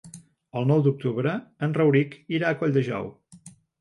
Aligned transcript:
El 0.61 0.63
nou 0.69 0.79
d'octubre 0.87 1.33
en 1.67 1.75
Rauric 1.81 2.17
irà 2.39 2.51
a 2.53 2.59
Colldejou. 2.63 3.11